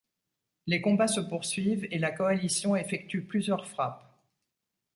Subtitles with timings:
[0.65, 4.11] Les combats se poursuivent et la coalition effectue plusieurs frappes.